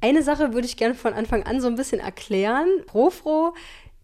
[0.00, 2.68] Eine Sache würde ich gerne von Anfang an so ein bisschen erklären.
[2.86, 3.54] Profro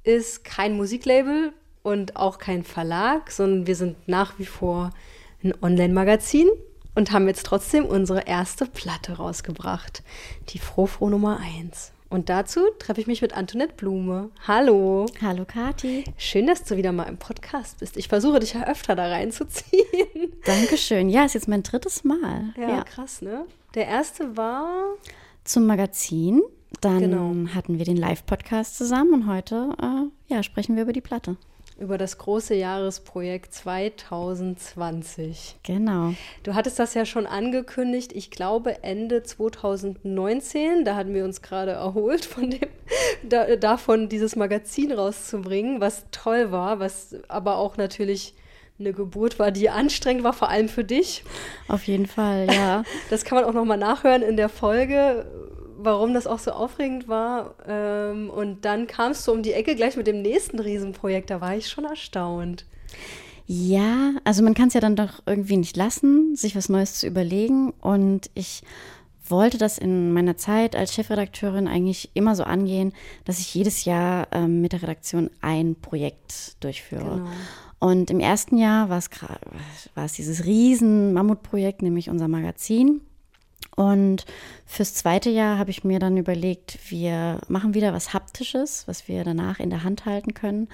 [0.03, 1.53] ist kein Musiklabel
[1.85, 4.91] und auch kein Verlag, sondern wir sind nach wie vor
[5.45, 6.49] ein Online-Magazin
[6.97, 10.03] und haben jetzt trotzdem unsere erste Platte rausgebracht.
[10.49, 11.93] Die Frofro Nummer 1.
[12.09, 14.31] Und dazu treffe ich mich mit Antoinette Blume.
[14.47, 15.07] Hallo.
[15.23, 16.05] Hallo, Kati.
[16.17, 17.97] Schön, dass du wieder mal im Podcast bist.
[17.97, 20.33] Ich versuche dich ja öfter da reinzuziehen.
[20.45, 21.09] Dankeschön.
[21.09, 22.53] Ja, ist jetzt mein drittes Mal.
[22.57, 22.85] Ja, ja.
[22.85, 23.47] krass, ne?
[23.75, 24.95] Der erste war
[25.45, 26.43] zum Magazin.
[26.81, 27.55] Dann genau.
[27.55, 31.37] hatten wir den Live-Podcast zusammen und heute äh, ja, sprechen wir über die Platte
[31.79, 35.57] über das große Jahresprojekt 2020.
[35.63, 36.15] Genau.
[36.45, 40.85] Du hattest das ja schon angekündigt, ich glaube Ende 2019.
[40.85, 42.69] Da hatten wir uns gerade erholt von dem,
[43.29, 48.35] da, davon, dieses Magazin rauszubringen, was toll war, was aber auch natürlich
[48.79, 51.25] eine Geburt war, die anstrengend war, vor allem für dich.
[51.69, 52.83] Auf jeden Fall, ja.
[53.11, 55.27] Das kann man auch nochmal nachhören in der Folge,
[55.79, 57.55] warum das auch so aufregend war.
[57.69, 61.31] Ähm, und dann kamst du um die Ecke gleich mit dem nächsten Riesenprojekt.
[61.31, 62.67] Da war ich schon erstaunt.
[63.47, 67.07] Ja, also man kann es ja dann doch irgendwie nicht lassen, sich was Neues zu
[67.07, 67.73] überlegen.
[67.81, 68.63] Und ich
[69.29, 72.93] wollte das in meiner Zeit als Chefredakteurin eigentlich immer so angehen,
[73.25, 77.05] dass ich jedes Jahr ähm, mit der Redaktion ein Projekt durchführe.
[77.05, 77.29] Genau.
[77.85, 79.11] Und im ersten Jahr war es,
[79.95, 83.03] war es dieses riesen Mammutprojekt, nämlich unser Magazin.
[83.77, 84.25] Und
[84.65, 89.23] fürs zweite Jahr habe ich mir dann überlegt, wir machen wieder was Haptisches, was wir
[89.23, 90.69] danach in der Hand halten können,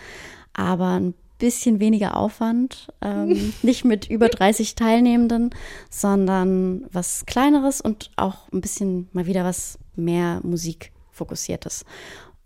[0.52, 5.50] aber ein bisschen weniger Aufwand, ähm, nicht mit über 30 Teilnehmenden,
[5.90, 11.84] sondern was Kleineres und auch ein bisschen mal wieder was mehr Musik fokussiertes.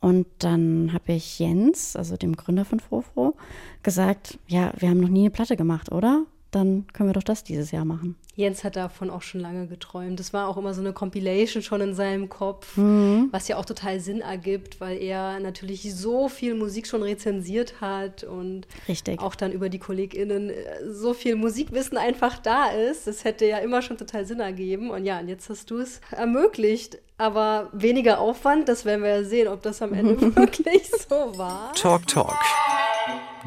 [0.05, 3.37] Und dann habe ich Jens, also dem Gründer von Frofro,
[3.83, 6.27] gesagt, ja, wir haben noch nie eine Platte gemacht, oder?
[6.55, 8.15] Dann können wir doch das dieses Jahr machen.
[8.37, 10.21] Jens hat davon auch schon lange geträumt.
[10.21, 13.29] Das war auch immer so eine Compilation schon in seinem Kopf, mhm.
[13.33, 18.23] was ja auch total Sinn ergibt, weil er natürlich so viel Musik schon rezensiert hat
[18.23, 19.21] und Richtig.
[19.21, 23.09] auch dann über die KollegInnen äh, so viel Musikwissen einfach da ist.
[23.09, 24.91] Das hätte ja immer schon total Sinn ergeben.
[24.91, 26.99] Und ja, und jetzt hast du es ermöglicht.
[27.19, 31.73] Aber weniger Aufwand, das werden wir ja sehen, ob das am Ende wirklich so war.
[31.75, 32.39] Talk Talk,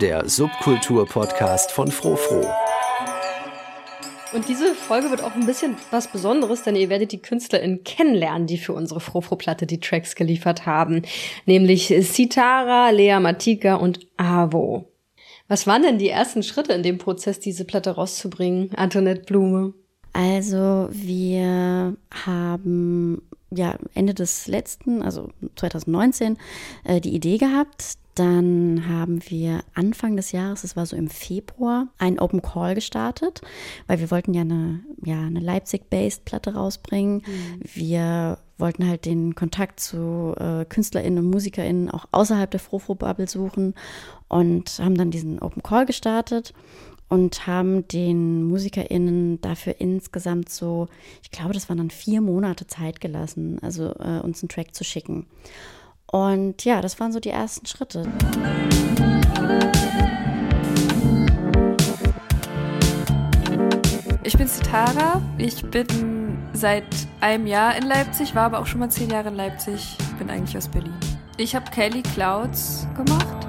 [0.01, 2.46] der Subkultur-Podcast von Frofro.
[4.37, 8.45] Und diese Folge wird auch ein bisschen was Besonderes, denn ihr werdet die KünstlerInnen kennenlernen,
[8.45, 11.01] die für unsere Frofro-Platte die Tracks geliefert haben.
[11.47, 14.91] Nämlich Sitara, Lea Matika und Avo.
[15.47, 19.73] Was waren denn die ersten Schritte in dem Prozess, diese Platte rauszubringen, Antoinette Blume?
[20.13, 26.37] Also wir haben ja Ende des letzten, also 2019,
[26.83, 31.88] äh, die Idee gehabt, dann haben wir Anfang des Jahres, das war so im Februar,
[31.97, 33.41] einen Open Call gestartet,
[33.88, 37.17] weil wir wollten ja eine, ja, eine Leipzig-based Platte rausbringen.
[37.17, 37.61] Mhm.
[37.61, 43.75] Wir wollten halt den Kontakt zu äh, KünstlerInnen und MusikerInnen auch außerhalb der Frofro-Bubble suchen
[44.28, 46.53] und haben dann diesen Open Call gestartet
[47.09, 50.88] und haben den MusikerInnen dafür insgesamt so,
[51.22, 54.84] ich glaube, das waren dann vier Monate Zeit gelassen, also äh, uns einen Track zu
[54.84, 55.28] schicken.
[56.12, 58.03] Und ja, das waren so die ersten Schritte.
[64.23, 65.22] Ich bin Sitara.
[65.38, 66.85] Ich bin seit
[67.19, 69.97] einem Jahr in Leipzig, war aber auch schon mal zehn Jahre in Leipzig.
[70.17, 70.94] Bin eigentlich aus Berlin.
[71.38, 73.47] Ich habe Kelly Clouds gemacht.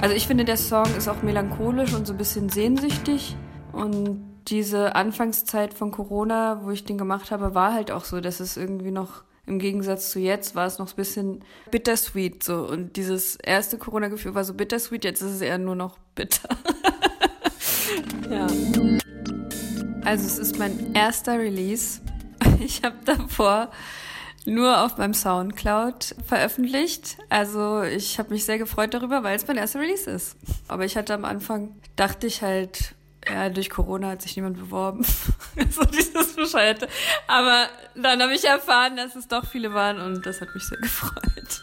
[0.00, 3.36] Also ich finde, der Song ist auch melancholisch und so ein bisschen sehnsüchtig.
[3.72, 8.40] Und diese Anfangszeit von Corona, wo ich den gemacht habe, war halt auch so, dass
[8.40, 12.96] es irgendwie noch im Gegensatz zu jetzt war es noch ein bisschen bittersweet so und
[12.96, 16.48] dieses erste Corona-Gefühl war so bittersweet, jetzt ist es eher nur noch bitter.
[18.30, 18.46] ja.
[20.04, 22.00] Also es ist mein erster Release.
[22.64, 23.70] Ich habe davor
[24.44, 27.18] nur auf meinem Soundcloud veröffentlicht.
[27.28, 30.36] Also ich habe mich sehr gefreut darüber, weil es mein erster Release ist.
[30.68, 32.94] Aber ich hatte am Anfang, dachte ich halt,
[33.28, 35.04] ja, durch Corona hat sich niemand beworben.
[35.70, 36.88] so dieses Bescheuerte.
[37.26, 40.78] Aber dann habe ich erfahren, dass es doch viele waren und das hat mich sehr
[40.78, 41.62] gefreut.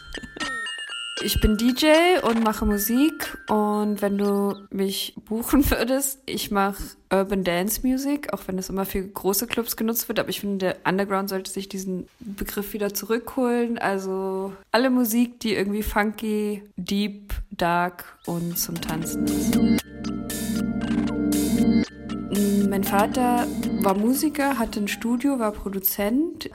[1.22, 6.82] Ich bin DJ und mache Musik und wenn du mich buchen würdest, ich mache
[7.12, 10.58] Urban Dance Music, auch wenn das immer für große Clubs genutzt wird, aber ich finde,
[10.58, 13.76] der Underground sollte sich diesen Begriff wieder zurückholen.
[13.76, 19.79] Also alle Musik, die irgendwie funky, deep, dark und zum Tanzen ist.
[22.32, 23.48] Mein Vater
[23.82, 26.48] war Musiker, hatte ein Studio, war Produzent,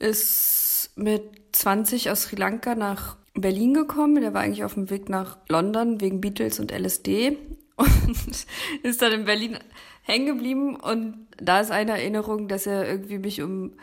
[0.00, 1.22] ist mit
[1.52, 4.20] 20 aus Sri Lanka nach Berlin gekommen.
[4.20, 7.36] Der war eigentlich auf dem Weg nach London wegen Beatles und LSD
[7.76, 8.46] und
[8.82, 9.58] ist dann in Berlin
[10.02, 10.74] hängen geblieben.
[10.74, 13.74] Und da ist eine Erinnerung, dass er irgendwie mich um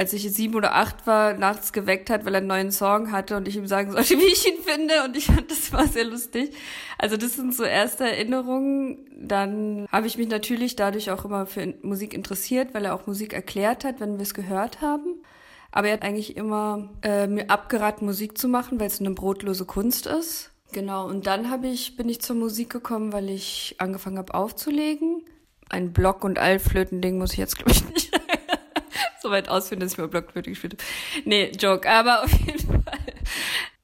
[0.00, 3.36] als ich sieben oder acht war, nachts geweckt hat, weil er einen neuen Song hatte
[3.36, 5.04] und ich ihm sagen sollte, wie ich ihn finde.
[5.04, 6.54] Und ich fand, das war sehr lustig.
[6.96, 9.06] Also das sind so erste Erinnerungen.
[9.14, 13.34] Dann habe ich mich natürlich dadurch auch immer für Musik interessiert, weil er auch Musik
[13.34, 15.20] erklärt hat, wenn wir es gehört haben.
[15.70, 19.66] Aber er hat eigentlich immer äh, mir abgeraten, Musik zu machen, weil es eine brotlose
[19.66, 20.50] Kunst ist.
[20.72, 25.26] Genau, und dann habe ich, bin ich zur Musik gekommen, weil ich angefangen habe aufzulegen.
[25.68, 28.19] Ein Block- und Altflöten-Ding muss ich jetzt, glaube ich, nicht
[29.22, 31.28] so weit ausführen, dass ich mal Blockflöte gespielt habe.
[31.28, 31.88] Nee, Joke.
[31.88, 32.98] Aber auf jeden Fall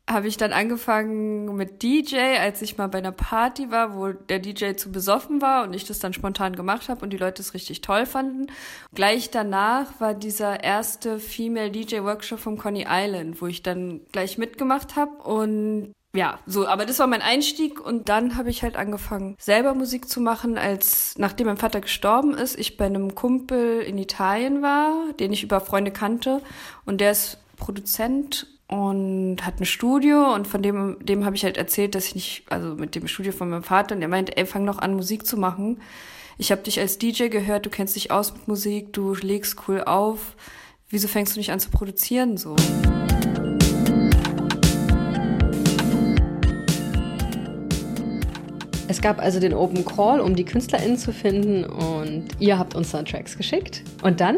[0.09, 4.39] habe ich dann angefangen mit DJ, als ich mal bei einer Party war, wo der
[4.39, 7.55] DJ zu besoffen war und ich das dann spontan gemacht habe und die Leute es
[7.55, 8.47] richtig toll fanden.
[8.95, 14.39] Gleich danach war dieser erste Female DJ Workshop vom Coney Island, wo ich dann gleich
[14.39, 18.77] mitgemacht habe und ja, so, aber das war mein Einstieg und dann habe ich halt
[18.77, 23.81] angefangen, selber Musik zu machen, als nachdem mein Vater gestorben ist, ich bei einem Kumpel
[23.81, 26.41] in Italien war, den ich über Freunde kannte
[26.87, 31.57] und der ist Produzent und hat ein Studio und von dem dem habe ich halt
[31.57, 34.47] erzählt, dass ich nicht also mit dem Studio von meinem Vater und er meinte, ey,
[34.47, 35.81] fang noch an Musik zu machen.
[36.39, 39.83] Ich habe dich als DJ gehört, du kennst dich aus mit Musik, du legst cool
[39.83, 40.35] auf.
[40.89, 42.57] Wieso fängst du nicht an zu produzieren so?
[48.89, 52.93] Es gab also den Open Call, um die KünstlerInnen zu finden und ihr habt uns
[52.93, 53.83] dann Tracks geschickt.
[54.03, 54.37] Und dann?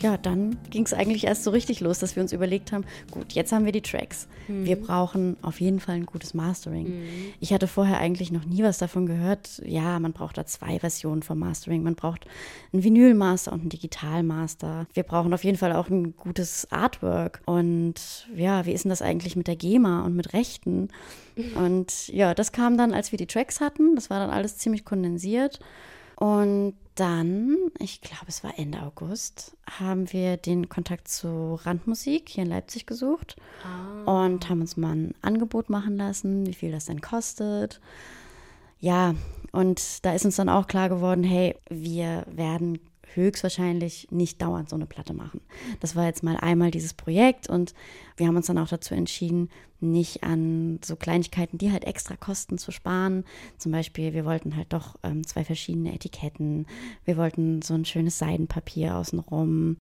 [0.00, 3.32] Ja, dann ging es eigentlich erst so richtig los, dass wir uns überlegt haben, gut,
[3.32, 4.28] jetzt haben wir die Tracks.
[4.46, 4.64] Mhm.
[4.64, 6.88] Wir brauchen auf jeden Fall ein gutes Mastering.
[6.88, 7.08] Mhm.
[7.40, 9.60] Ich hatte vorher eigentlich noch nie was davon gehört.
[9.64, 11.82] Ja, man braucht da zwei Versionen vom Mastering.
[11.82, 12.26] Man braucht
[12.72, 14.86] einen Vinylmaster und einen Digitalmaster.
[14.94, 17.40] Wir brauchen auf jeden Fall auch ein gutes Artwork.
[17.44, 20.88] Und ja, wie ist denn das eigentlich mit der GEMA und mit Rechten?
[21.54, 23.94] Und ja, das kam dann, als wir die Tracks hatten.
[23.94, 25.60] Das war dann alles ziemlich kondensiert.
[26.16, 32.42] Und dann, ich glaube, es war Ende August, haben wir den Kontakt zu Randmusik hier
[32.42, 34.24] in Leipzig gesucht ah.
[34.24, 37.80] und haben uns mal ein Angebot machen lassen, wie viel das denn kostet.
[38.80, 39.14] Ja,
[39.52, 42.80] und da ist uns dann auch klar geworden, hey, wir werden
[43.14, 45.40] höchstwahrscheinlich nicht dauernd so eine Platte machen.
[45.80, 47.74] Das war jetzt mal einmal dieses Projekt und
[48.16, 49.50] wir haben uns dann auch dazu entschieden,
[49.80, 53.24] nicht an so Kleinigkeiten, die halt extra kosten, zu sparen.
[53.58, 56.66] Zum Beispiel, wir wollten halt doch ähm, zwei verschiedene Etiketten.
[57.04, 59.76] Wir wollten so ein schönes Seidenpapier außenrum.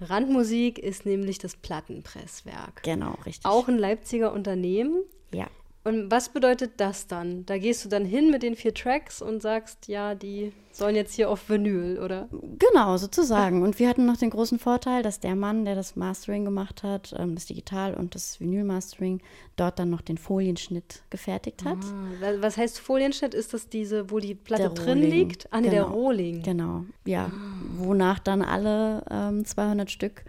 [0.00, 2.82] Randmusik ist nämlich das Plattenpresswerk.
[2.82, 3.46] Genau, richtig.
[3.46, 5.02] Auch ein Leipziger Unternehmen.
[5.32, 5.46] Ja.
[5.86, 7.46] Und was bedeutet das dann?
[7.46, 11.14] Da gehst du dann hin mit den vier Tracks und sagst, ja, die sollen jetzt
[11.14, 12.28] hier auf Vinyl, oder?
[12.58, 13.62] Genau, sozusagen.
[13.62, 17.14] Und wir hatten noch den großen Vorteil, dass der Mann, der das Mastering gemacht hat,
[17.16, 19.20] ähm, das Digital- und das Vinyl-Mastering,
[19.54, 21.78] dort dann noch den Folienschnitt gefertigt hat.
[21.84, 23.32] Ah, was heißt Folienschnitt?
[23.32, 25.46] Ist das diese, wo die Platte drin liegt?
[25.52, 25.84] Ah, nee, genau.
[25.84, 26.42] der Rohling.
[26.42, 27.26] Genau, ja.
[27.26, 27.32] Ah.
[27.76, 30.24] Wonach dann alle ähm, 200 Stück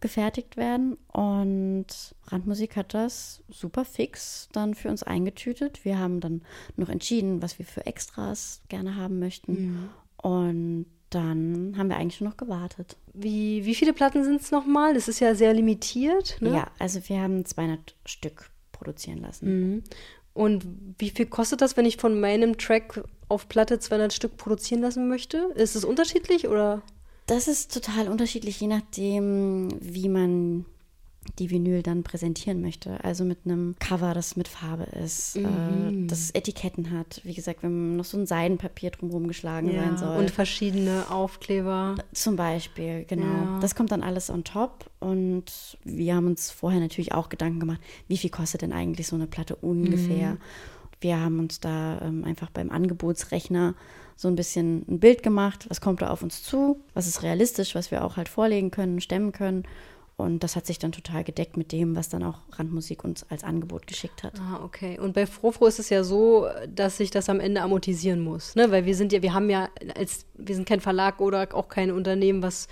[0.00, 0.96] gefertigt werden.
[1.12, 1.86] Und
[2.26, 5.84] Randmusik hat das super fix dann für uns eingetütet.
[5.84, 6.42] Wir haben dann
[6.76, 9.52] noch entschieden, was wir für Extras gerne haben möchten.
[9.52, 9.88] Mhm.
[10.16, 12.96] Und dann haben wir eigentlich nur noch gewartet.
[13.14, 14.94] Wie, wie viele Platten sind es nochmal?
[14.94, 16.36] Das ist ja sehr limitiert.
[16.40, 16.50] Ne?
[16.50, 19.46] Ja, also wir haben 200 Stück produzieren lassen.
[19.46, 19.82] Mhm.
[20.34, 20.66] Und
[20.98, 25.08] wie viel kostet das, wenn ich von meinem Track auf Platte 200 Stück produzieren lassen
[25.08, 25.38] möchte?
[25.54, 26.82] Ist es unterschiedlich oder?
[27.26, 30.64] Das ist total unterschiedlich, je nachdem, wie man
[31.38, 33.02] die Vinyl dann präsentieren möchte.
[33.02, 36.04] Also mit einem Cover, das mit Farbe ist, äh, mhm.
[36.04, 37.20] äh, das Etiketten hat.
[37.24, 40.18] Wie gesagt, wenn noch so ein Seidenpapier drumherum geschlagen ja, sein soll.
[40.18, 41.96] Und verschiedene Aufkleber.
[42.12, 43.24] Zum Beispiel, genau.
[43.24, 43.58] Ja.
[43.60, 44.90] Das kommt dann alles on top.
[45.00, 49.16] Und wir haben uns vorher natürlich auch Gedanken gemacht, wie viel kostet denn eigentlich so
[49.16, 50.34] eine Platte ungefähr?
[50.34, 50.38] Mhm.
[51.06, 53.76] Wir haben uns da ähm, einfach beim Angebotsrechner
[54.16, 57.76] so ein bisschen ein Bild gemacht, was kommt da auf uns zu, was ist realistisch,
[57.76, 59.62] was wir auch halt vorlegen können, stemmen können.
[60.16, 63.44] Und das hat sich dann total gedeckt mit dem, was dann auch Randmusik uns als
[63.44, 64.32] Angebot geschickt hat.
[64.40, 64.98] Ah, okay.
[64.98, 68.72] Und bei Frofro ist es ja so, dass sich das am Ende amortisieren muss, ne?
[68.72, 71.92] Weil wir sind ja, wir haben ja als, wir sind kein Verlag oder auch kein
[71.92, 72.66] Unternehmen, was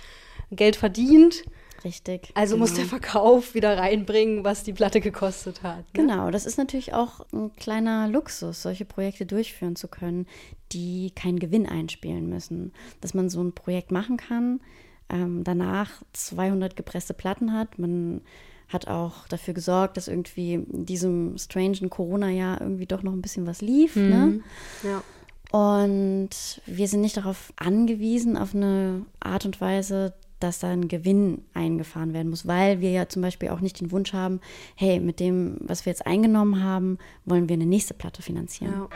[0.51, 1.45] Geld verdient,
[1.85, 2.31] Richtig.
[2.33, 2.63] Also genau.
[2.63, 5.85] muss der Verkauf wieder reinbringen, was die Platte gekostet hat.
[5.93, 6.01] Ne?
[6.01, 10.25] Genau, das ist natürlich auch ein kleiner Luxus, solche Projekte durchführen zu können,
[10.71, 12.73] die keinen Gewinn einspielen müssen.
[13.01, 14.61] Dass man so ein Projekt machen kann,
[15.09, 17.77] ähm, danach 200 gepresste Platten hat.
[17.77, 18.21] Man
[18.67, 23.45] hat auch dafür gesorgt, dass irgendwie in diesem strangen Corona-Jahr irgendwie doch noch ein bisschen
[23.45, 23.95] was lief.
[23.95, 24.09] Mhm.
[24.09, 24.39] Ne?
[24.83, 25.03] Ja.
[25.51, 30.13] Und wir sind nicht darauf angewiesen, auf eine Art und Weise,
[30.45, 33.91] dass da ein Gewinn eingefahren werden muss, weil wir ja zum Beispiel auch nicht den
[33.91, 34.39] Wunsch haben,
[34.75, 38.73] hey, mit dem, was wir jetzt eingenommen haben, wollen wir eine nächste Platte finanzieren.
[38.73, 38.89] Ja.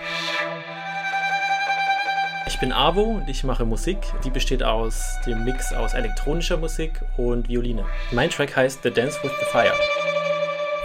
[2.48, 3.98] Ich bin Avo und ich mache Musik.
[4.24, 7.86] Die besteht aus dem Mix aus elektronischer Musik und Violine.
[8.12, 9.74] Mein Track heißt The Dance with the Fire.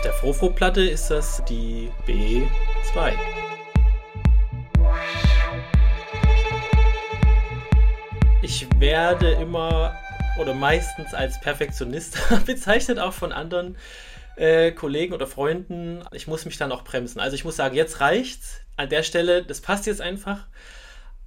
[0.03, 3.13] Der Frofo-Platte ist das die B2.
[8.43, 9.95] Ich werde immer
[10.39, 13.77] oder meistens als Perfektionist bezeichnet, auch von anderen
[14.37, 16.03] äh, Kollegen oder Freunden.
[16.13, 17.21] Ich muss mich dann auch bremsen.
[17.21, 18.61] Also ich muss sagen, jetzt reicht's.
[18.77, 20.49] An der Stelle, das passt jetzt einfach.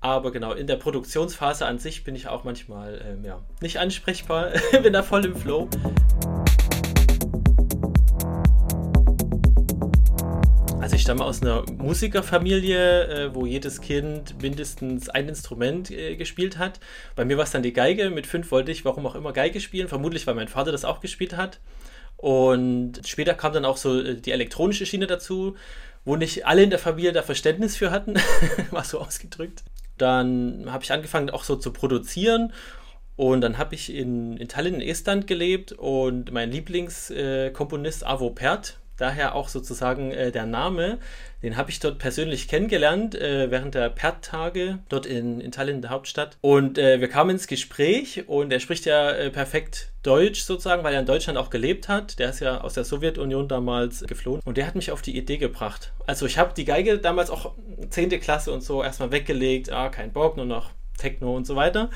[0.01, 4.51] Aber genau, in der Produktionsphase an sich bin ich auch manchmal ähm, ja, nicht ansprechbar,
[4.83, 5.69] bin da voll im Flow.
[10.87, 16.57] Also ich stamme aus einer Musikerfamilie, äh, wo jedes Kind mindestens ein Instrument äh, gespielt
[16.57, 16.79] hat.
[17.17, 18.09] Bei mir war es dann die Geige.
[18.09, 19.89] Mit fünf wollte ich, warum auch immer, Geige spielen.
[19.89, 21.59] Vermutlich, weil mein Vater das auch gespielt hat.
[22.15, 25.57] Und später kam dann auch so äh, die elektronische Schiene dazu,
[26.05, 28.13] wo nicht alle in der Familie da Verständnis für hatten,
[28.71, 29.65] war so ausgedrückt.
[29.97, 32.53] Dann habe ich angefangen auch so zu produzieren
[33.17, 38.77] und dann habe ich in, in Tallinn in Estland gelebt und mein Lieblingskomponist Avo Pert,
[38.97, 40.99] daher auch sozusagen äh, der Name,
[41.43, 45.91] den habe ich dort persönlich kennengelernt äh, während der Pert-Tage dort in, in Tallinn, der
[45.91, 46.37] Hauptstadt.
[46.41, 50.93] Und äh, wir kamen ins Gespräch und er spricht ja äh, perfekt Deutsch sozusagen, weil
[50.93, 52.17] er in Deutschland auch gelebt hat.
[52.19, 55.37] Der ist ja aus der Sowjetunion damals geflohen und der hat mich auf die Idee
[55.37, 55.93] gebracht.
[56.07, 57.53] Also ich habe die Geige damals auch
[57.89, 58.09] 10.
[58.19, 61.89] Klasse und so erstmal weggelegt, ah, kein Bock, nur noch Techno und so weiter.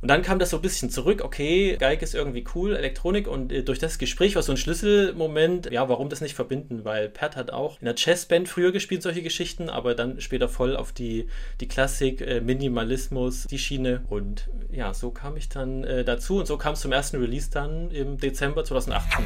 [0.00, 3.52] Und dann kam das so ein bisschen zurück, okay, Geige ist irgendwie cool, Elektronik und
[3.52, 7.34] äh, durch das Gespräch war so ein Schlüsselmoment, ja, warum das nicht verbinden, weil Pert
[7.34, 11.26] hat auch in der Jazzband früher gespielt, solche Geschichten, aber dann später voll auf die,
[11.60, 16.46] die Klassik, äh, Minimalismus, die Schiene und ja, so kam ich dann äh, dazu und
[16.46, 19.24] so kam es zum ersten Release dann im Dezember 2018.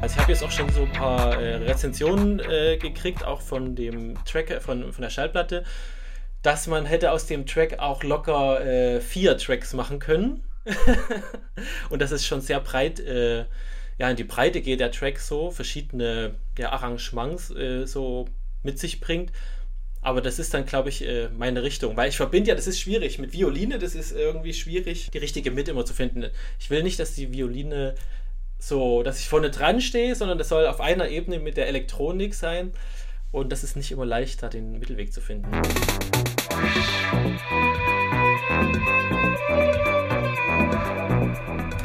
[0.00, 3.74] Also ich habe jetzt auch schon so ein paar äh, Rezensionen äh, gekriegt, auch von
[3.74, 5.64] dem Track, äh, von, von der Schallplatte,
[6.42, 10.44] dass man hätte aus dem Track auch locker äh, vier Tracks machen können.
[11.90, 13.46] und das ist schon sehr breit, äh,
[13.98, 18.28] ja, in die Breite geht der Track so, verschiedene ja, Arrangements äh, so
[18.62, 19.32] mit sich bringt.
[20.02, 21.04] Aber das ist dann, glaube ich,
[21.36, 21.96] meine Richtung.
[21.96, 23.18] Weil ich verbinde ja, das ist schwierig.
[23.18, 26.30] Mit Violine, das ist irgendwie schwierig, die richtige Mitte immer zu finden.
[26.60, 27.96] Ich will nicht, dass die Violine
[28.66, 32.34] so, dass ich vorne dran stehe, sondern das soll auf einer Ebene mit der Elektronik
[32.34, 32.72] sein.
[33.30, 35.48] Und das ist nicht immer leicht, da den Mittelweg zu finden.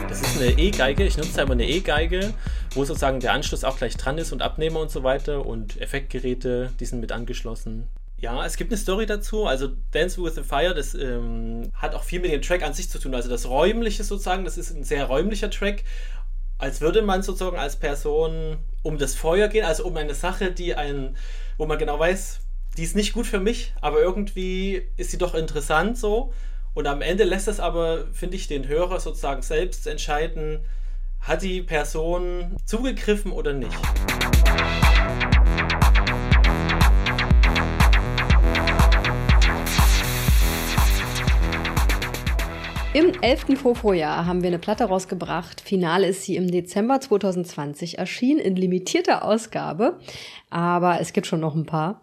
[0.09, 2.33] Das ist eine E-Geige, ich nutze einmal eine E-Geige,
[2.73, 6.71] wo sozusagen der Anschluss auch gleich dran ist und Abnehmer und so weiter und Effektgeräte,
[6.79, 7.89] die sind mit angeschlossen.
[8.17, 9.45] Ja, es gibt eine Story dazu.
[9.45, 12.87] Also Dance with the Fire, das ähm, hat auch viel mit dem Track an sich
[12.87, 13.15] zu tun.
[13.15, 15.83] Also das Räumliche sozusagen, das ist ein sehr räumlicher Track
[16.61, 20.75] als würde man sozusagen als Person um das Feuer gehen, also um eine Sache, die
[20.75, 21.17] ein,
[21.57, 22.39] wo man genau weiß,
[22.77, 26.33] die ist nicht gut für mich, aber irgendwie ist sie doch interessant so.
[26.75, 30.63] Und am Ende lässt es aber, finde ich, den Hörer sozusagen selbst entscheiden,
[31.19, 33.77] hat die Person zugegriffen oder nicht.
[42.93, 43.57] Im 11.
[43.57, 45.61] Fofo-Jahr haben wir eine Platte rausgebracht.
[45.61, 49.97] Finale ist sie im Dezember 2020 erschienen in limitierter Ausgabe.
[50.49, 52.01] Aber es gibt schon noch ein paar.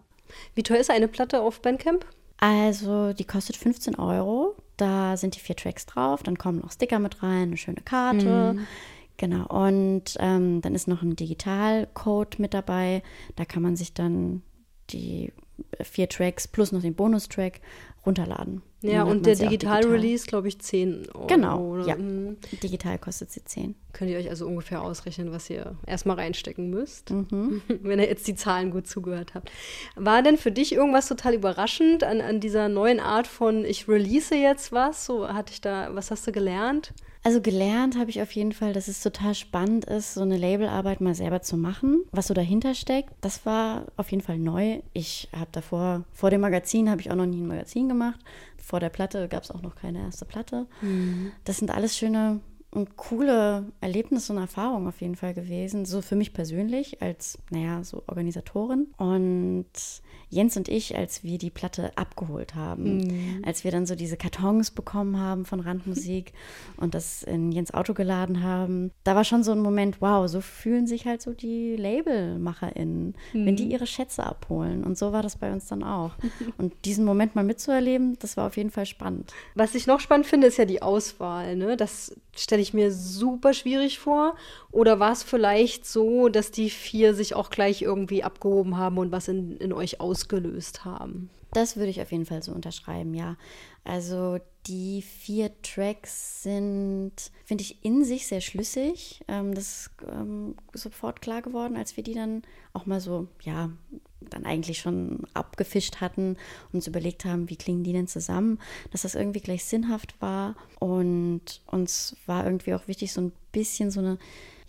[0.55, 2.07] Wie teuer ist eine Platte auf Bandcamp?
[2.39, 4.55] Also, die kostet 15 Euro.
[4.77, 6.23] Da sind die vier Tracks drauf.
[6.23, 8.55] Dann kommen noch Sticker mit rein, eine schöne Karte.
[8.55, 8.67] Mhm.
[9.17, 9.45] Genau.
[9.45, 13.03] Und ähm, dann ist noch ein Digitalcode mit dabei.
[13.35, 14.41] Da kann man sich dann
[14.89, 15.33] die
[15.81, 17.61] vier Tracks plus noch den Bonustrack
[18.05, 18.61] runterladen.
[18.81, 21.27] Ja, und der Digital-Release, glaube ich, 10 Euro.
[21.27, 21.97] Genau, ja.
[21.97, 22.37] Mhm.
[22.63, 23.75] Digital kostet sie 10.
[23.91, 27.61] Könnt ihr euch also ungefähr ausrechnen, was ihr erstmal reinstecken müsst, mhm.
[27.81, 29.51] wenn ihr jetzt die Zahlen gut zugehört habt.
[29.95, 34.33] War denn für dich irgendwas total überraschend an, an dieser neuen Art von, ich release
[34.33, 35.05] jetzt was?
[35.05, 36.93] So hatte ich da, was hast du gelernt?
[37.21, 41.01] Also gelernt habe ich auf jeden Fall, dass es total spannend ist, so eine Labelarbeit
[41.01, 43.13] mal selber zu machen, was so dahinter steckt.
[43.21, 44.79] Das war auf jeden Fall neu.
[44.93, 48.19] Ich habe davor, vor dem Magazin habe ich auch noch nie ein Magazin gemacht.
[48.57, 50.65] Vor der Platte gab es auch noch keine erste Platte.
[50.81, 51.33] Mhm.
[51.43, 52.39] Das sind alles schöne
[52.71, 55.85] und coole Erlebnisse und Erfahrungen auf jeden Fall gewesen.
[55.85, 58.87] So für mich persönlich als, naja, so Organisatorin.
[58.97, 59.65] Und
[60.29, 63.41] Jens und ich, als wir die Platte abgeholt haben, mhm.
[63.43, 66.33] als wir dann so diese Kartons bekommen haben von Randmusik
[66.77, 70.39] und das in Jens Auto geladen haben, da war schon so ein Moment, wow, so
[70.39, 73.45] fühlen sich halt so die LabelmacherInnen, mhm.
[73.45, 73.71] wenn die mhm.
[73.71, 74.83] ihre Schätze abholen.
[74.83, 76.11] Und so war das bei uns dann auch.
[76.59, 79.33] Und diesen Moment mal mitzuerleben, das war auf jeden Fall spannend.
[79.55, 81.75] Was ich noch spannend finde, ist ja die Auswahl, ne?
[81.75, 84.35] Das Stelle ich mir super schwierig vor.
[84.71, 89.11] Oder war es vielleicht so, dass die vier sich auch gleich irgendwie abgehoben haben und
[89.11, 91.29] was in, in euch ausgelöst haben?
[91.51, 93.35] Das würde ich auf jeden Fall so unterschreiben, ja.
[93.83, 99.21] Also die vier Tracks sind, finde ich, in sich sehr schlüssig.
[99.27, 102.43] Ähm, das ist ähm, sofort klar geworden, als wir die dann
[102.73, 103.71] auch mal so, ja,
[104.21, 108.59] dann eigentlich schon abgefischt hatten und uns überlegt haben, wie klingen die denn zusammen,
[108.91, 110.55] dass das irgendwie gleich sinnhaft war.
[110.79, 114.17] Und uns war irgendwie auch wichtig, so ein bisschen so eine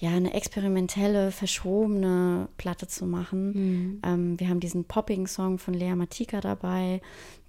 [0.00, 3.52] ja, eine experimentelle, verschobene Platte zu machen.
[3.52, 4.02] Mhm.
[4.02, 7.02] Ähm, wir haben diesen Popping-Song von Lea Matika dabei,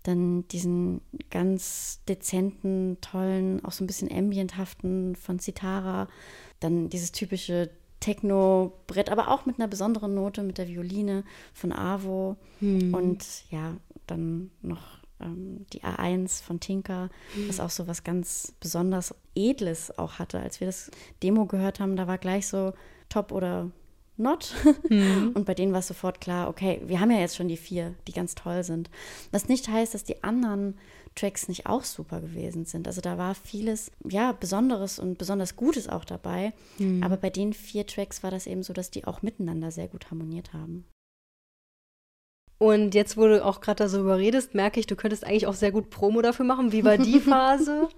[0.04, 6.10] dann diesen ganz dezenten, tollen, auch so ein bisschen ambienthaften von Citara,
[6.60, 7.70] dann dieses typische
[8.02, 12.94] Techno-Brett, aber auch mit einer besonderen Note, mit der Violine von Avo mhm.
[12.94, 13.78] und ja,
[14.08, 17.48] dann noch ähm, die A1 von Tinker, mhm.
[17.48, 20.40] was auch so was ganz besonders Edles auch hatte.
[20.40, 20.92] Als wir das
[21.24, 22.74] Demo gehört haben, da war gleich so
[23.08, 23.72] top oder
[24.18, 24.54] not.
[24.90, 25.32] Mhm.
[25.36, 27.94] Und bei denen war es sofort klar, okay, wir haben ja jetzt schon die vier,
[28.08, 28.90] die ganz toll sind.
[29.32, 30.78] Was nicht heißt, dass die anderen
[31.16, 32.88] Tracks nicht auch super gewesen sind.
[32.88, 36.54] Also da war vieles, ja, Besonderes und besonders Gutes auch dabei.
[36.78, 37.04] Mhm.
[37.04, 40.10] Aber bei den vier Tracks war das eben so, dass die auch miteinander sehr gut
[40.10, 40.86] harmoniert haben.
[42.58, 45.72] Und jetzt, wo du auch gerade darüber redest, merke ich, du könntest eigentlich auch sehr
[45.72, 46.72] gut Promo dafür machen.
[46.72, 47.90] Wie war die Phase?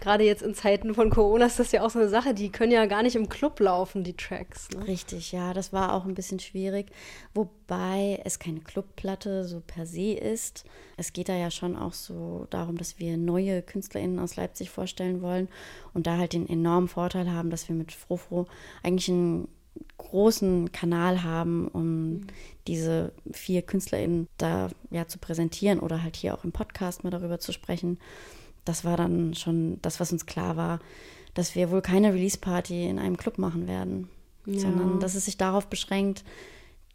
[0.00, 2.72] Gerade jetzt in Zeiten von Corona ist das ja auch so eine Sache, die können
[2.72, 4.68] ja gar nicht im Club laufen, die Tracks.
[4.70, 4.86] Ne?
[4.86, 6.90] Richtig, ja, das war auch ein bisschen schwierig,
[7.34, 10.64] wobei es keine Clubplatte so per se ist.
[10.96, 15.22] Es geht da ja schon auch so darum, dass wir neue KünstlerInnen aus Leipzig vorstellen
[15.22, 15.48] wollen
[15.94, 18.46] und da halt den enormen Vorteil haben, dass wir mit Frofro
[18.82, 19.48] eigentlich ein
[19.98, 22.26] großen Kanal haben, um mhm.
[22.66, 27.38] diese vier KünstlerInnen da ja zu präsentieren oder halt hier auch im Podcast mal darüber
[27.38, 27.98] zu sprechen.
[28.64, 30.80] Das war dann schon das, was uns klar war,
[31.34, 34.08] dass wir wohl keine Release-Party in einem Club machen werden,
[34.46, 34.60] ja.
[34.60, 36.24] sondern dass es sich darauf beschränkt,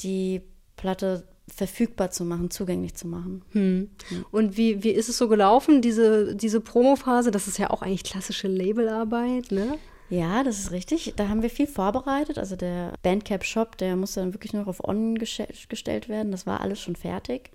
[0.02, 0.42] die
[0.76, 3.44] Platte verfügbar zu machen, zugänglich zu machen.
[3.52, 3.90] Hm.
[4.32, 7.32] Und wie, wie ist es so gelaufen, diese, diese Promophase?
[7.32, 9.78] Das ist ja auch eigentlich klassische Labelarbeit, ne?
[10.10, 11.14] Ja, das ist richtig.
[11.16, 12.38] Da haben wir viel vorbereitet.
[12.38, 16.32] Also der Bandcap-Shop, der musste dann wirklich nur auf On gestellt werden.
[16.32, 17.52] Das war alles schon fertig.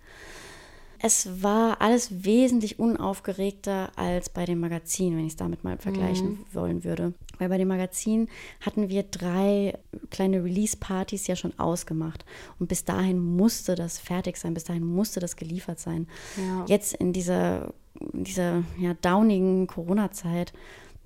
[1.02, 6.30] Es war alles wesentlich unaufgeregter als bei dem Magazin, wenn ich es damit mal vergleichen
[6.30, 6.44] mhm.
[6.52, 7.14] wollen würde.
[7.38, 8.28] Weil bei dem Magazin
[8.60, 9.78] hatten wir drei
[10.10, 12.26] kleine Release-Partys ja schon ausgemacht.
[12.58, 16.06] Und bis dahin musste das fertig sein, bis dahin musste das geliefert sein.
[16.36, 16.66] Ja.
[16.68, 17.72] Jetzt in dieser,
[18.12, 20.52] in dieser ja, downigen Corona-Zeit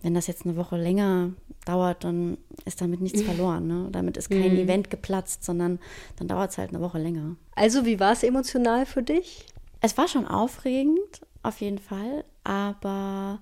[0.05, 1.31] wenn das jetzt eine Woche länger
[1.65, 3.67] dauert, dann ist damit nichts verloren.
[3.67, 3.89] Ne?
[3.91, 4.59] Damit ist kein mhm.
[4.59, 5.81] Event geplatzt, sondern
[6.17, 7.37] dann dauert es halt eine Woche länger.
[7.55, 9.47] Also, wie war es emotional für dich?
[9.85, 13.41] Es war schon aufregend, auf jeden Fall, aber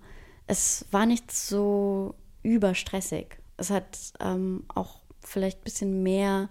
[0.48, 3.38] es war nicht so überstressig.
[3.58, 6.48] Es hat ähm, auch vielleicht ein bisschen mehr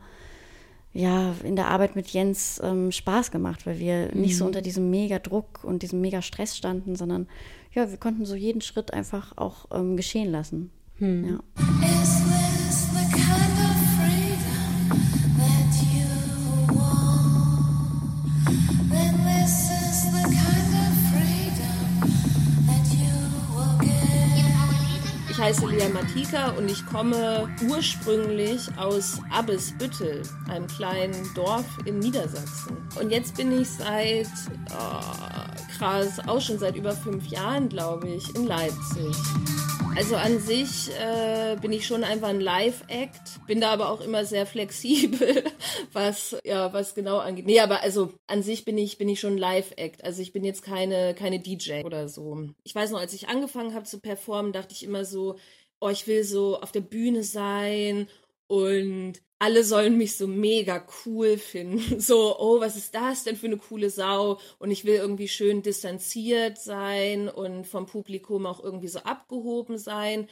[0.93, 4.21] ja, in der Arbeit mit Jens ähm, Spaß gemacht, weil wir mhm.
[4.21, 4.51] nicht so mhm.
[4.51, 7.27] unter diesem mega Druck und diesem mega Stress standen, sondern
[7.73, 10.71] ja, wir konnten so jeden Schritt einfach auch ähm, geschehen lassen.
[10.99, 11.32] Hm.
[11.32, 11.90] Ja.
[25.41, 32.77] Heiße Lia Matika und ich komme ursprünglich aus Abbesbüttel, einem kleinen Dorf in Niedersachsen.
[32.99, 34.27] Und jetzt bin ich seit
[34.69, 39.15] oh, krass, auch schon seit über fünf Jahren, glaube ich, in Leipzig.
[39.95, 44.25] Also an sich äh, bin ich schon einfach ein Live-Act, bin da aber auch immer
[44.25, 45.43] sehr flexibel,
[45.93, 47.45] was ja was genau angeht.
[47.45, 50.04] Nee, aber also an sich bin ich bin ich schon Live-Act.
[50.04, 52.49] Also ich bin jetzt keine keine DJ oder so.
[52.63, 55.38] Ich weiß noch, als ich angefangen habe zu performen, dachte ich immer so,
[55.82, 58.08] oh, ich will so auf der Bühne sein
[58.47, 61.99] und alle sollen mich so mega cool finden.
[61.99, 64.39] So, oh, was ist das denn für eine coole Sau?
[64.60, 70.27] Und ich will irgendwie schön distanziert sein und vom Publikum auch irgendwie so abgehoben sein.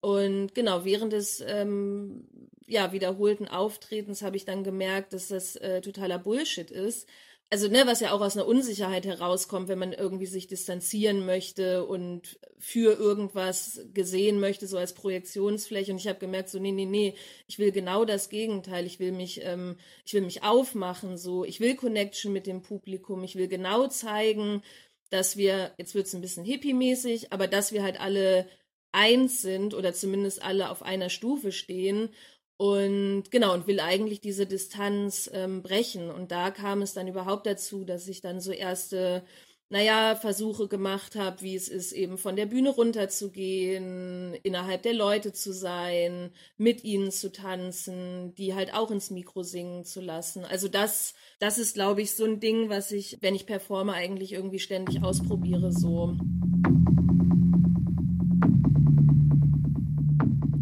[0.00, 2.28] Und genau, während des ähm,
[2.66, 7.06] ja, wiederholten Auftretens habe ich dann gemerkt, dass das äh, totaler Bullshit ist
[7.50, 11.86] also ne, was ja auch aus einer Unsicherheit herauskommt, wenn man irgendwie sich distanzieren möchte
[11.86, 15.92] und für irgendwas gesehen möchte, so als Projektionsfläche.
[15.92, 17.14] Und ich habe gemerkt, so nee, nee, nee,
[17.46, 18.84] ich will genau das Gegenteil.
[18.84, 23.22] Ich will mich, ähm, ich will mich aufmachen, so ich will Connection mit dem Publikum.
[23.22, 24.62] Ich will genau zeigen,
[25.10, 28.48] dass wir, jetzt wird's ein bisschen hippie-mäßig, aber dass wir halt alle
[28.90, 32.08] eins sind oder zumindest alle auf einer Stufe stehen
[32.56, 36.10] und genau, und will eigentlich diese Distanz ähm, brechen.
[36.10, 39.24] Und da kam es dann überhaupt dazu, dass ich dann so erste
[39.68, 45.32] naja, Versuche gemacht habe, wie es ist, eben von der Bühne runterzugehen, innerhalb der Leute
[45.32, 50.44] zu sein, mit ihnen zu tanzen, die halt auch ins Mikro singen zu lassen.
[50.44, 54.32] Also das, das ist, glaube ich, so ein Ding, was ich, wenn ich performe, eigentlich
[54.32, 56.16] irgendwie ständig ausprobiere, so.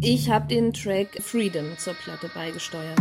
[0.07, 2.99] Ich habe den Track Freedom zur Platte beigesteuert.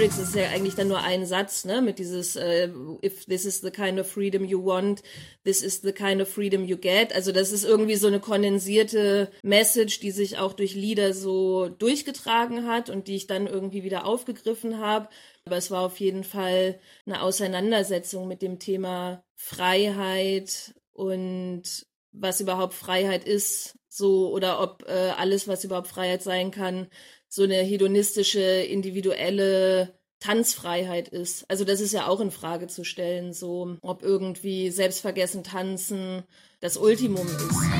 [0.00, 2.70] Lyrics ist ja eigentlich dann nur ein Satz, ne, mit dieses äh,
[3.04, 5.02] if this is the kind of freedom you want,
[5.44, 7.14] this is the kind of freedom you get.
[7.14, 12.66] Also das ist irgendwie so eine kondensierte Message, die sich auch durch Lieder so durchgetragen
[12.66, 15.10] hat und die ich dann irgendwie wieder aufgegriffen habe.
[15.44, 22.72] Aber es war auf jeden Fall eine Auseinandersetzung mit dem Thema Freiheit und was überhaupt
[22.72, 26.88] Freiheit ist, so oder ob äh, alles, was überhaupt Freiheit sein kann,
[27.30, 31.48] so eine hedonistische, individuelle Tanzfreiheit ist.
[31.48, 36.24] Also das ist ja auch in Frage zu stellen, so ob irgendwie selbstvergessen tanzen
[36.60, 37.79] das Ultimum ist.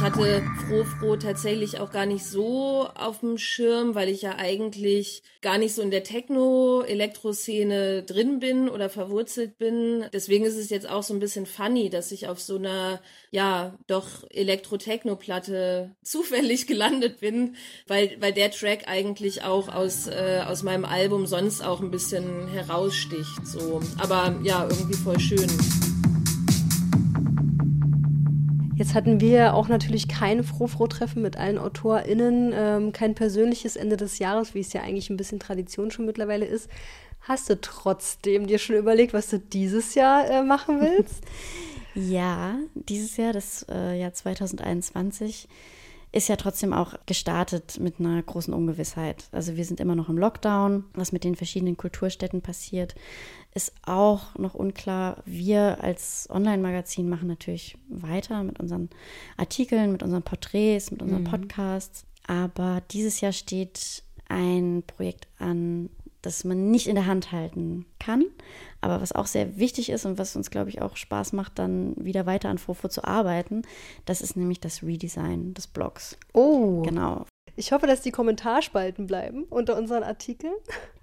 [0.00, 4.36] Ich hatte Froh Froh tatsächlich auch gar nicht so auf dem Schirm, weil ich ja
[4.38, 10.06] eigentlich gar nicht so in der Techno-Elektro-Szene drin bin oder verwurzelt bin.
[10.10, 13.74] Deswegen ist es jetzt auch so ein bisschen funny, dass ich auf so einer, ja,
[13.88, 20.86] doch Elektro-Techno-Platte zufällig gelandet bin, weil, weil der Track eigentlich auch aus, äh, aus meinem
[20.86, 23.82] Album sonst auch ein bisschen heraussticht, so.
[23.98, 25.89] Aber ja, irgendwie voll schön.
[28.80, 34.18] Jetzt hatten wir auch natürlich kein Froh-Froh-Treffen mit allen AutorInnen, ähm, kein persönliches Ende des
[34.18, 36.70] Jahres, wie es ja eigentlich ein bisschen Tradition schon mittlerweile ist.
[37.20, 41.22] Hast du trotzdem dir schon überlegt, was du dieses Jahr äh, machen willst?
[41.94, 45.46] ja, dieses Jahr, das äh, Jahr 2021,
[46.12, 49.24] ist ja trotzdem auch gestartet mit einer großen Ungewissheit.
[49.30, 52.94] Also wir sind immer noch im Lockdown, was mit den verschiedenen Kulturstädten passiert
[53.54, 55.22] ist auch noch unklar.
[55.24, 58.88] Wir als Online-Magazin machen natürlich weiter mit unseren
[59.36, 61.30] Artikeln, mit unseren Porträts, mit unseren mhm.
[61.30, 62.04] Podcasts.
[62.26, 65.90] Aber dieses Jahr steht ein Projekt an,
[66.22, 68.24] das man nicht in der Hand halten kann,
[68.80, 71.94] aber was auch sehr wichtig ist und was uns, glaube ich, auch Spaß macht, dann
[71.96, 73.62] wieder weiter an Fofo zu arbeiten,
[74.04, 76.18] das ist nämlich das Redesign des Blogs.
[76.34, 76.82] Oh.
[76.82, 77.24] Genau.
[77.60, 80.54] Ich hoffe, dass die Kommentarspalten bleiben unter unseren Artikeln.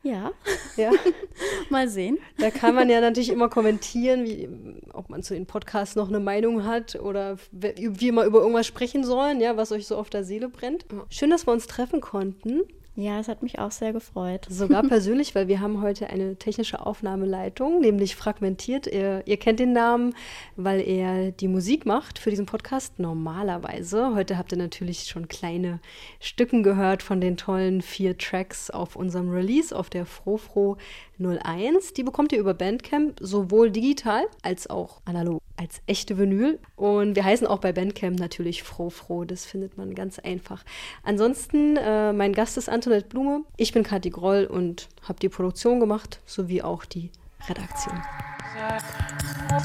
[0.01, 0.31] Ja.
[0.75, 0.89] ja.
[1.69, 2.17] Mal sehen.
[2.39, 4.49] Da kann man ja natürlich immer kommentieren, wie,
[4.91, 9.03] ob man zu den Podcasts noch eine Meinung hat oder wie wir über irgendwas sprechen
[9.03, 10.87] sollen, ja, was euch so auf der Seele brennt.
[11.09, 12.63] Schön, dass wir uns treffen konnten.
[12.99, 14.47] Ja, es hat mich auch sehr gefreut.
[14.49, 18.87] Sogar persönlich, weil wir haben heute eine technische Aufnahmeleitung, nämlich fragmentiert.
[18.87, 20.15] Ihr, ihr, kennt den Namen,
[20.55, 24.15] weil er die Musik macht für diesen Podcast normalerweise.
[24.15, 25.79] Heute habt ihr natürlich schon kleine
[26.19, 30.77] Stücken gehört von den tollen vier Tracks auf unserem Release auf der Frofro
[31.19, 31.93] 01.
[31.93, 36.59] Die bekommt ihr über Bandcamp sowohl digital als auch analog als echte Vinyl.
[36.75, 39.25] Und wir heißen auch bei Bandcamp natürlich Froh Froh.
[39.25, 40.63] Das findet man ganz einfach.
[41.03, 43.41] Ansonsten, äh, mein Gast ist Antoinette Blume.
[43.57, 47.11] Ich bin Kathi Groll und habe die Produktion gemacht, sowie auch die
[47.49, 47.95] Redaktion.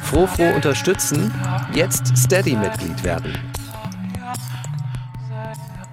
[0.03, 1.33] Froh Froh unterstützen,
[1.75, 3.33] jetzt Steady-Mitglied werden.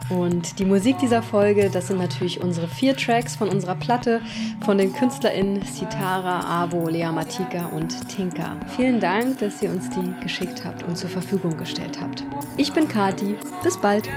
[0.09, 4.21] Und die Musik dieser Folge, das sind natürlich unsere vier Tracks von unserer Platte
[4.65, 8.57] von den KünstlerInnen Sitara, Avo, Lea Matika und Tinka.
[8.75, 12.23] Vielen Dank, dass ihr uns die geschickt habt und zur Verfügung gestellt habt.
[12.57, 13.35] Ich bin Kati.
[13.63, 14.09] Bis bald.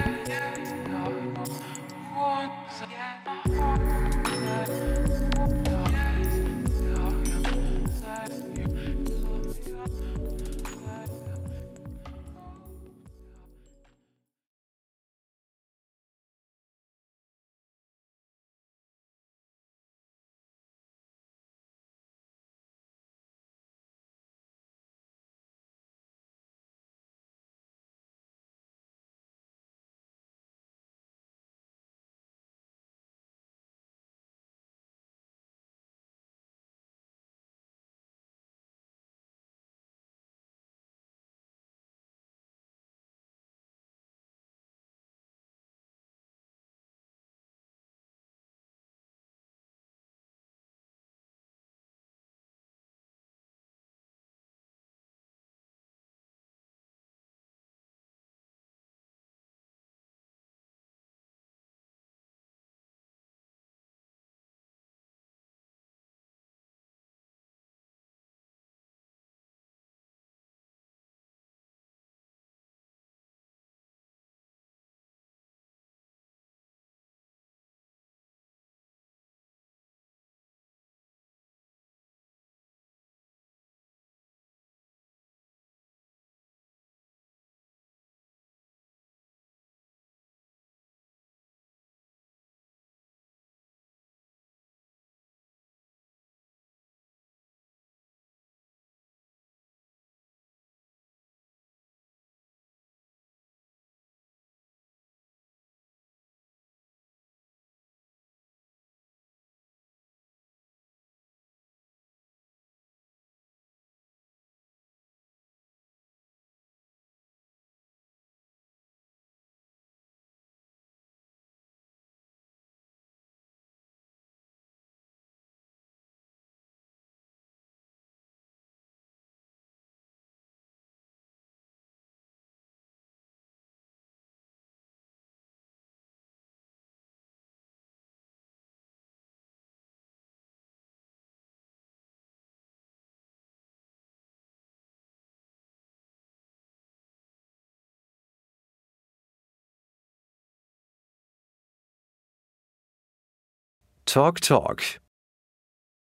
[154.05, 154.99] Talk Talk